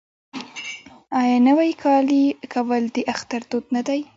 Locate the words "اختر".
3.13-3.41